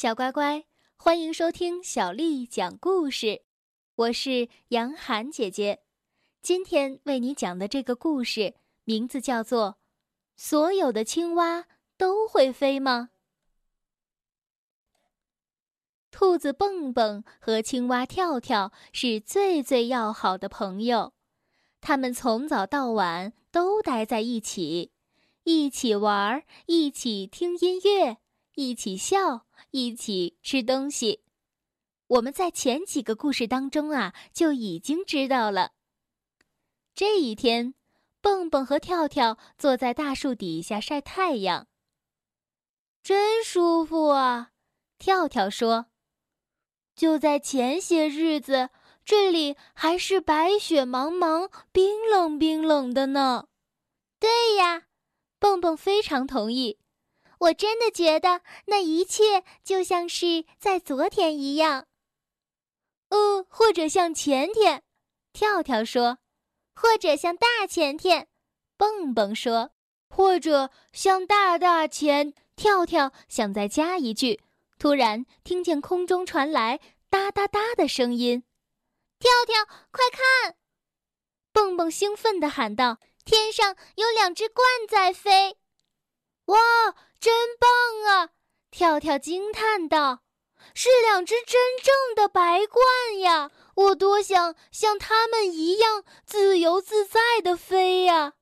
[0.00, 0.64] 小乖乖，
[0.96, 3.42] 欢迎收听小丽讲故事。
[3.96, 5.82] 我是杨涵姐姐，
[6.40, 9.72] 今天为你讲的这个故事名字叫做
[10.38, 11.66] 《所有的青蛙
[11.98, 13.10] 都会飞吗》。
[16.10, 21.12] 兔子蹦蹦和青蛙跳跳是最最要好的朋友，
[21.82, 24.92] 他们从早到晚都待在一起，
[25.42, 28.16] 一起玩，一起听音乐，
[28.54, 29.46] 一起笑。
[29.72, 31.22] 一起吃东西，
[32.08, 35.72] 我们在前几个故事当中啊就已经知道了。
[36.92, 37.74] 这一天，
[38.20, 41.68] 蹦蹦和跳跳坐在大树底下晒太阳，
[43.02, 44.50] 真舒服啊！
[44.98, 45.86] 跳跳说
[46.96, 48.70] ：“就在前些日子，
[49.04, 53.46] 这里还是白雪茫茫、冰冷冰冷的呢。”
[54.18, 54.86] 对呀，
[55.38, 56.80] 蹦蹦非常同意。
[57.40, 61.86] 我真的觉得那一切就像是在昨天一样，
[63.08, 64.82] 呃，或者像前天，
[65.32, 66.18] 跳跳说，
[66.74, 68.28] 或者像大前天，
[68.76, 69.72] 蹦蹦说，
[70.08, 72.32] 或者像大大前。
[72.56, 74.38] 跳跳想再加一句，
[74.78, 78.44] 突然听见空中传来哒哒哒的声音，
[79.18, 80.56] 跳跳，快看！
[81.54, 85.56] 蹦蹦兴奋地喊道：“天上有两只鹳在飞！”
[86.52, 86.58] 哇！
[87.20, 87.68] 真棒
[88.08, 88.30] 啊！
[88.70, 90.22] 跳跳惊叹道
[90.74, 93.50] ：“是两只真正的白鹳呀！
[93.74, 98.34] 我多想像它们一样自由自在的飞呀！”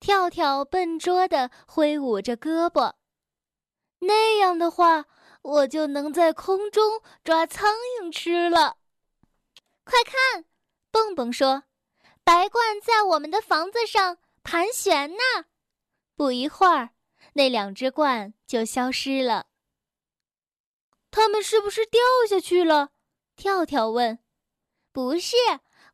[0.00, 2.92] 跳跳笨拙地挥舞着胳膊，
[4.00, 5.06] 那样的话，
[5.40, 8.76] 我就能在空中抓苍蝇吃了。
[9.84, 10.44] 快看，
[10.90, 11.64] 蹦蹦说
[12.22, 15.46] ：“白鹳在我们的房子上盘旋呢。”
[16.16, 16.93] 不一会儿。
[17.34, 19.46] 那两只鹳就消失了。
[21.10, 22.90] 它们是不是掉下去了？
[23.36, 24.18] 跳跳问。
[24.92, 25.36] 不是，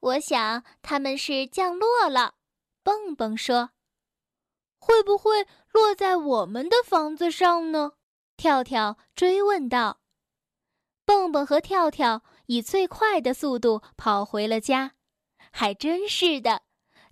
[0.00, 2.36] 我想它们是降落了。
[2.82, 3.70] 蹦蹦说。
[4.78, 7.92] 会不会落在我们的房子上呢？
[8.36, 10.00] 跳跳追问道。
[11.04, 14.92] 蹦蹦和跳跳以最快的速度跑回了家。
[15.52, 16.62] 还真是的，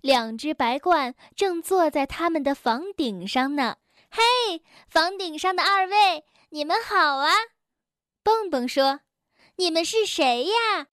[0.01, 3.77] 两只白鹳正坐在他们的房顶上呢。
[4.11, 7.33] 嘿，房顶上的二位，你们好啊！
[8.23, 9.01] 蹦蹦说
[9.57, 10.87] ：“你们是谁呀？”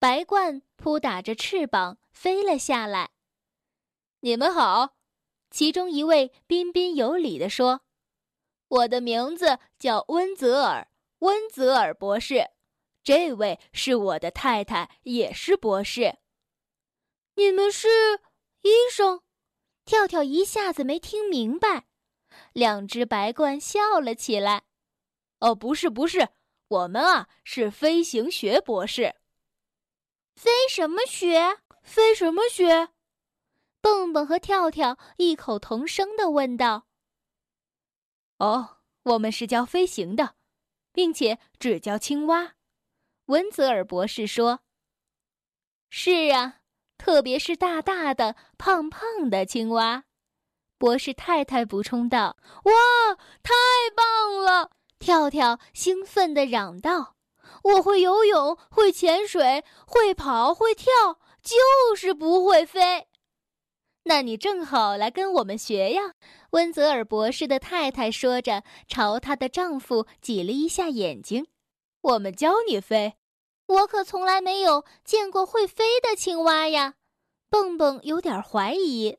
[0.00, 3.10] 白鹳扑打着翅膀飞了下来。
[4.20, 4.96] 你们好，
[5.50, 7.82] 其中一位彬彬有礼地说
[8.68, 10.88] ：“我的名字叫温泽尔，
[11.18, 12.50] 温泽尔博士。
[13.04, 16.18] 这位是我的太太，也是博士。”
[17.36, 17.88] 你们是
[18.62, 19.22] 医生？
[19.84, 21.86] 跳跳一下子没听明白。
[22.52, 24.64] 两只白鹳笑了起来。
[25.40, 26.28] “哦，不是，不是，
[26.68, 29.16] 我们啊是飞行学博士。
[30.36, 31.58] ”“飞什么学？
[31.82, 32.90] 飞什么学？”
[33.82, 36.86] 蹦蹦和跳跳异口同声的问道。
[38.38, 40.36] “哦，我们是教飞行的，
[40.92, 42.54] 并且只教青蛙。”
[43.26, 44.60] 温泽尔博士说。
[45.90, 46.60] “是啊，
[46.96, 50.04] 特别是大大的、胖胖的青蛙。”
[50.82, 52.72] 博士太太补充道：“哇，
[53.40, 53.52] 太
[53.94, 57.14] 棒了！”跳跳兴奋地嚷道
[57.62, 63.06] ：“我会游泳，会潜水，会跑，会跳，就是不会飞。”
[64.02, 66.14] 那你正好来跟我们学呀！”
[66.50, 71.46] 温泽尔博士的太太说着，朝她的丈夫挤了一下眼睛。
[72.02, 73.14] “我们教你飞。”
[73.68, 76.94] 我可从来没有见过会飞的青蛙呀！
[77.48, 79.18] 蹦蹦有点怀疑。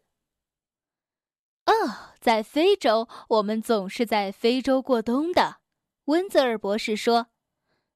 [2.20, 5.58] 在非洲，我们总是在非洲过冬的。
[6.06, 7.28] 温泽尔博士说：“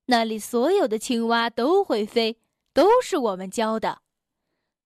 [0.07, 2.39] 那里所有的青蛙都会飞，
[2.73, 4.01] 都是我们教的。”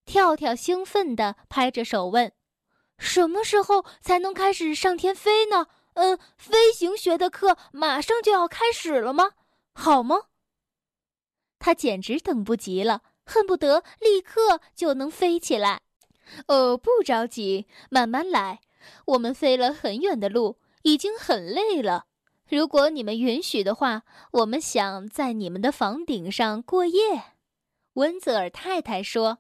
[0.06, 2.34] 跳跳兴奋地拍着手问
[2.98, 5.68] ：“什么时候才能开始上天飞呢？
[5.94, 9.32] 嗯，飞行学的课马上就要开始了吗？
[9.74, 10.16] 好吗？”
[11.60, 15.82] 他简直等不及了，恨不得立刻就能飞起来。
[16.48, 18.62] 哦，不着急，慢慢来。
[19.06, 22.06] 我们飞了很远的路，已经很累了。
[22.50, 27.24] 如果你们允许的话，我们想在你们的房顶上过夜。”
[27.96, 29.40] 温泽尔太太说。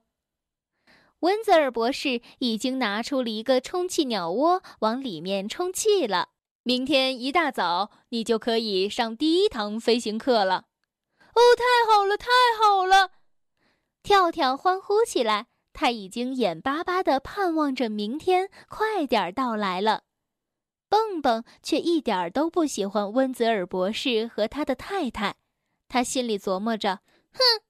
[1.19, 6.29] 温泽尔博士已经拿出了一个充气鸟窝，往里面充气了。
[6.63, 10.65] 明天一大早，你就可以上第一堂飞行课了。
[11.33, 12.27] 哦，太好了，太
[12.59, 13.11] 好了！
[14.01, 15.47] 跳跳欢呼起来。
[15.73, 20.03] 他已经眼巴巴地盼望着明天快点到来了。
[20.89, 25.37] 蹦蹦却一点都不喜欢温泽尔博士和他的太太，
[25.87, 26.99] 他心里琢磨着
[27.31, 27.63] ：“哼，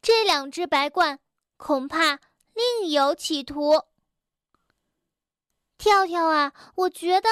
[0.00, 1.18] 这两只白鹳
[1.58, 2.18] 恐怕
[2.54, 3.84] 另有企图。”
[5.76, 7.28] 跳跳啊，我觉得，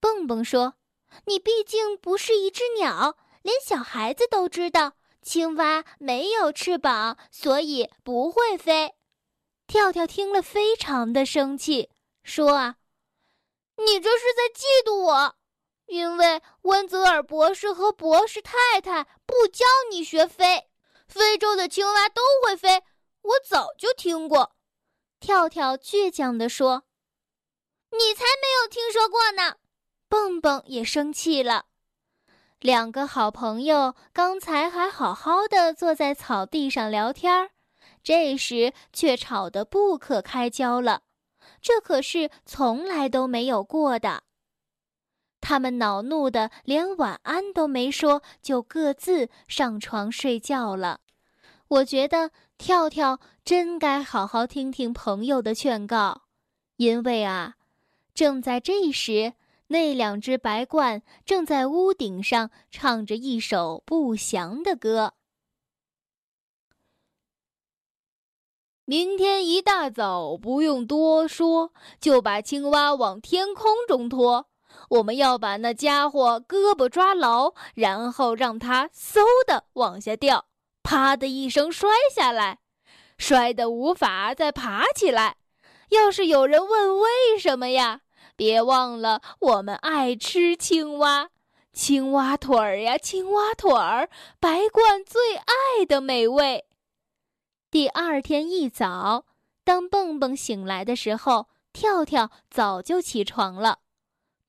[0.00, 0.74] 蹦蹦说
[1.24, 4.92] ：“你毕竟不是一只鸟，连小孩子都知道，
[5.22, 8.94] 青蛙没有翅膀，所以不会飞。”
[9.66, 11.90] 跳跳听了，非常的生气，
[12.22, 12.76] 说：“啊，
[13.76, 15.36] 你这是在嫉妒我，
[15.86, 20.68] 因为温泽尔博士和博士太太不教你学飞。
[21.08, 22.82] 非洲的青蛙都会飞，
[23.22, 24.56] 我早就听过。”
[25.18, 26.84] 跳跳倔强地说
[27.90, 29.56] ：“你才没有听说过呢！”
[30.08, 31.66] 蹦蹦也生气了。
[32.60, 37.50] 两个好朋友刚才还好好的坐在草地上聊天儿。
[38.06, 41.02] 这时却吵得不可开交了，
[41.60, 44.22] 这可是从来都没有过的。
[45.40, 51.00] 他们恼怒的连晚安都没说，就各自上床睡觉了。
[51.66, 56.22] 我觉得跳跳真该好好听听朋友的劝告，
[56.76, 57.56] 因为啊，
[58.14, 59.32] 正在这时，
[59.66, 65.14] 那两只白鹳正在屋顶上唱着一首不祥的歌。
[68.88, 74.46] 明天一大早，不用多说，就把青蛙往天空中拖。
[74.90, 80.44] 我们要把那家伙胳膊抓牢，然后让它嗖的往下掉，
[80.84, 82.60] 啪的一声摔下来，
[83.18, 85.38] 摔得无法再爬起来。
[85.88, 88.02] 要是有人问为什么呀，
[88.36, 91.30] 别忘了我们爱吃青蛙，
[91.72, 94.08] 青蛙腿儿呀，青蛙腿儿，
[94.38, 96.65] 白鹳最爱的美味。
[97.76, 99.26] 第二天一早，
[99.62, 103.80] 当蹦蹦醒来的时候，跳跳早就起床了。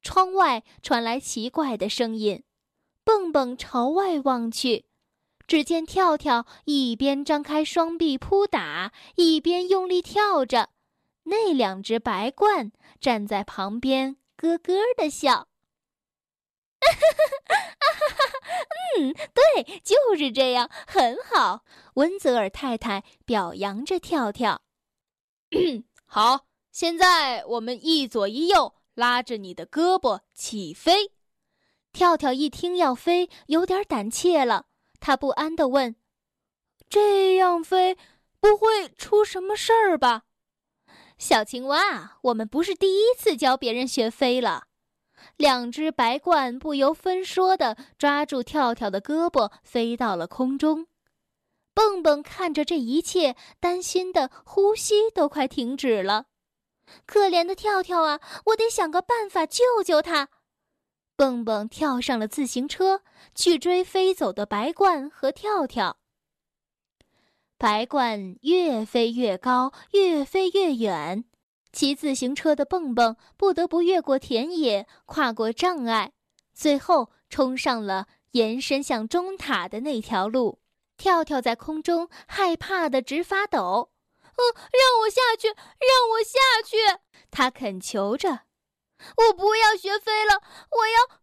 [0.01, 2.45] 窗外传来奇怪的声音，
[3.03, 4.85] 蹦蹦朝外望去，
[5.45, 10.69] 只见跳跳一边张开双臂扑打，一边用力跳着。
[11.23, 12.71] 那两只白鹳
[13.01, 15.50] 站在旁边，咯咯的笑。
[16.88, 18.39] 哈哈哈哈哈！
[18.98, 21.63] 嗯，对，就是这样，很好。
[21.95, 24.62] 温泽尔太太表扬着跳跳。
[26.06, 31.12] 好，现在我们一左一右拉着你的胳膊起飞。
[31.92, 34.68] 跳跳一听要飞，有点胆怯了，
[35.00, 35.95] 他不安地问
[36.90, 37.98] ：“这样飞
[38.40, 40.24] 不会出什么事儿吧？”
[41.18, 44.67] 小青蛙，我们不是第一次教别人学飞了。
[45.36, 50.88] 两只白鹳不由分说地抓住跳跳的胳膊，飞到了空中。
[51.74, 56.25] 蹦蹦看着这一切，担心的呼吸都快停止了。
[57.06, 60.30] 可怜的跳跳啊，我得想个办法救救他。
[61.16, 63.02] 蹦蹦跳上了自行车，
[63.36, 65.98] 去追飞走的白鹳和跳跳。
[67.58, 71.25] 白鹳越飞越高，越飞越远。
[71.77, 76.12] 骑自行车的蹦蹦不得不越过田野，跨过障碍，
[76.51, 80.59] 最后冲上了延伸向钟塔的那条路。
[80.97, 83.59] 跳跳在空中害怕的直发抖
[84.25, 84.41] ，“哦，
[84.71, 86.77] 让我下去，让我下去！”
[87.29, 88.39] 他恳求着
[89.15, 90.41] ，“我不要学飞了，
[90.71, 91.19] 我要……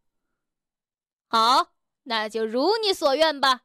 [1.27, 1.73] 好，
[2.05, 3.63] 那就如你所愿吧。”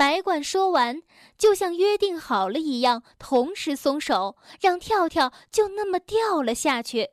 [0.00, 1.02] 白鹳说完，
[1.36, 7.10] 就像约定好了一样，同时松手，让跳跳就那么掉了下去。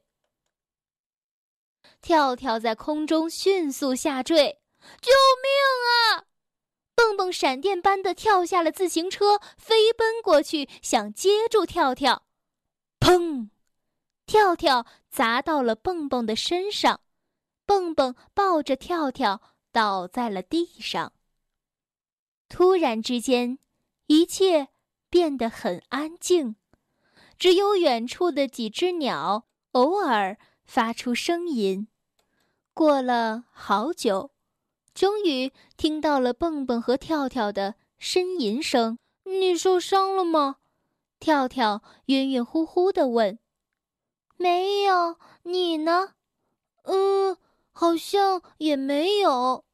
[2.00, 4.62] 跳跳在空中迅速下坠，
[5.02, 5.12] 救
[5.44, 5.52] 命
[6.16, 6.24] 啊！
[6.96, 12.24] 蹦蹦闪电般的跳下了自行车，飞奔过去想接住跳跳。
[13.02, 13.50] 砰！
[14.26, 17.02] 跳跳砸到了蹦蹦的身上，
[17.66, 19.42] 蹦蹦抱着跳跳
[19.74, 21.12] 倒在了地上。
[22.50, 23.60] 突然之间，
[24.08, 24.70] 一切
[25.10, 26.56] 变得很安静，
[27.38, 31.88] 只有远处的几只鸟偶尔发出声音。
[32.74, 34.32] 过了好久，
[34.94, 38.98] 终于听到了蹦蹦和跳跳的呻吟声。
[39.26, 40.58] “你受伤了吗？”
[41.20, 43.40] 跳跳晕晕乎乎的问。
[44.38, 46.14] “没有，你呢
[46.84, 47.38] ？”“嗯，
[47.72, 49.66] 好像也没有。”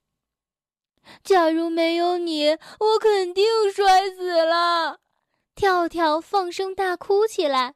[1.23, 4.99] 假如没有你，我肯定摔死了。
[5.55, 7.75] 跳跳放声大哭起来。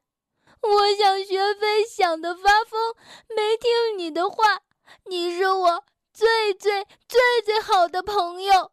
[0.61, 2.95] 我想学飞，想得发疯，
[3.35, 4.61] 没听你的话。
[5.05, 8.71] 你是我最最最最好的朋友。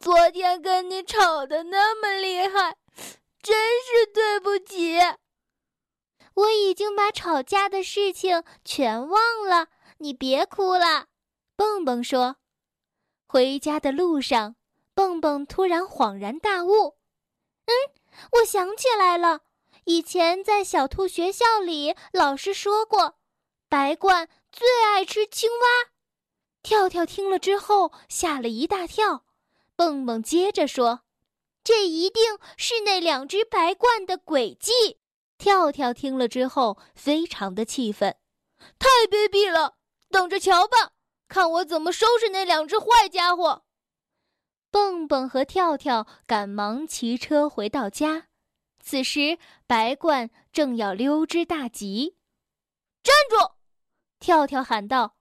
[0.00, 2.76] 昨天跟你吵得那么厉害，
[3.40, 4.98] 真是对不起。
[6.34, 9.68] 我已经把吵架的事情全忘了。
[9.98, 11.06] 你别哭了。”
[11.56, 12.36] 蹦蹦说。
[13.32, 14.56] 回家的路上，
[14.92, 16.96] 蹦蹦突然恍然大悟
[17.64, 17.72] ：“嗯，
[18.32, 19.40] 我想起来了，
[19.84, 23.14] 以前在小兔学校里，老师说过，
[23.70, 25.92] 白鹳最爱吃青蛙。”
[26.62, 29.24] 跳跳听了之后吓了一大跳。
[29.76, 31.00] 蹦蹦接着说
[31.64, 34.98] ：“这一定是那两只白鹳的诡计。”
[35.38, 38.14] 跳跳听了之后非常的气愤
[38.78, 39.76] ：“太卑鄙了！
[40.10, 40.92] 等着瞧吧，
[41.32, 43.64] 看我怎么收拾那两只坏家伙！”
[44.70, 48.26] 蹦蹦和跳跳赶忙骑车回到家，
[48.82, 52.18] 此时白鹳正要溜之大吉。
[53.02, 53.52] 站住！
[54.20, 55.16] 跳跳喊道：“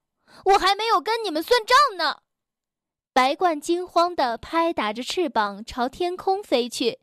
[0.51, 2.23] 我还没有跟你们算账呢！”
[3.13, 6.99] 白鹳惊慌地拍打着翅膀朝天空飞去，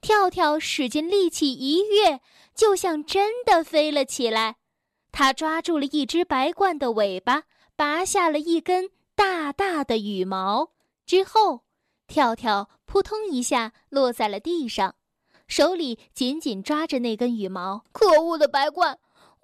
[0.00, 2.20] 跳跳使尽力气一跃，
[2.54, 4.56] 就像真的飞了起来。
[5.12, 7.44] 他抓住了一只白鹳的尾巴，
[7.80, 10.72] 拔下了一根大大的羽毛。
[11.06, 11.62] 之后，
[12.06, 14.96] 跳跳扑通一下落在了地上，
[15.46, 17.82] 手里紧紧抓着那根羽毛。
[17.92, 18.98] 可恶的白鹳！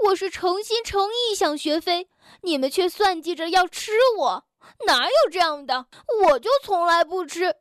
[0.05, 2.11] 我是诚心诚意想学飞，
[2.43, 4.45] 你们却算计着要吃我。
[4.87, 5.87] 哪有这样的？
[6.27, 7.57] 我就从来不吃。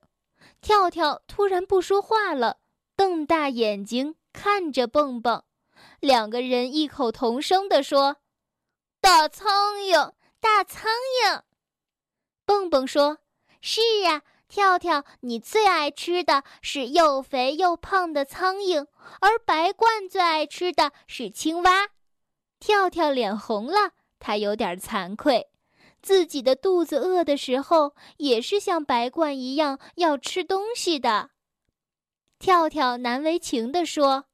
[0.60, 2.58] 跳跳突然不说话了，
[2.98, 5.42] 瞪大眼睛看着蹦蹦。
[6.02, 8.18] 两个人异口同声地说
[9.00, 10.12] ：“大苍蝇，
[10.46, 10.92] 大苍
[11.24, 11.42] 蝇。”
[12.46, 13.18] 蹦蹦说
[13.62, 18.86] ：“是呀，跳跳，你最爱吃的是又肥又胖的苍蝇，
[19.22, 21.90] 而白鹳最爱吃的是青蛙。”
[22.62, 25.48] 跳跳脸红了，他有点惭愧。
[26.04, 31.32] 自己的肚子饿的时候，也是像白鹳一样要吃东西的。
[32.38, 34.26] 跳跳难为情地说：“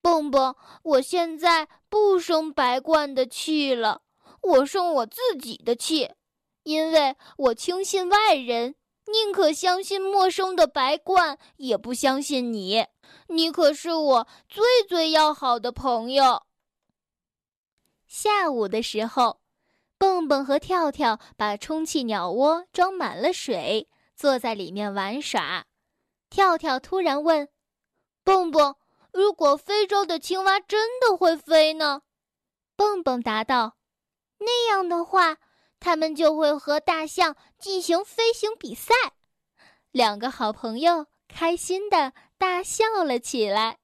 [0.00, 4.00] 蹦蹦，我现在不生白鹳的气了，
[4.42, 6.10] 我生我自己的气，
[6.64, 8.74] 因为我轻信外人，
[9.06, 12.86] 宁可相信陌生的白鹳，也不相信你。
[13.28, 16.42] 你可是我最最要好的朋友。”
[18.06, 19.40] 下午的时候。
[19.98, 25.64] 蹦蹦和跳跳把充气鸟窝装满了水，坐在里面玩耍。
[26.28, 27.48] 跳跳突然问
[28.24, 28.74] ：“蹦蹦，
[29.12, 32.02] 如果非洲的青蛙真的会飞呢？”
[32.74, 33.76] 蹦蹦答道
[34.44, 35.38] ：“那样的话，
[35.80, 38.94] 它们就会和大象进行飞行比赛。”
[39.92, 43.78] 两个好朋友开心的大笑了起来。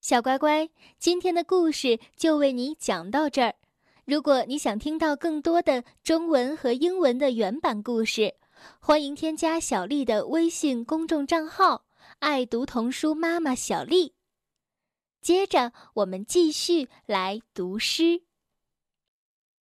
[0.00, 0.68] 小乖乖，
[0.98, 3.54] 今天的故事就为你讲到这儿。
[4.04, 8.34] 如果你想听到更多的中文和英文的原版故事，
[8.80, 11.86] 欢迎添加小丽的微信公众账号
[12.20, 14.14] “爱读童书妈妈小丽”。
[15.22, 18.24] 接着，我们继续来读诗。